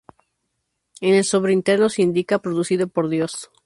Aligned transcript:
En 0.99 1.13
el 1.13 1.23
sobre 1.23 1.53
interno 1.53 1.87
se 1.87 2.01
indica: 2.01 2.39
"producido 2.41 2.87
por 2.87 3.07
Dios". 3.07 3.51